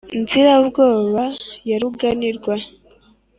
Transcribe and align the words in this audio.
Nzirabwoba 0.21 1.23
ya 1.67 1.75
Ruganirwa. 1.81 2.55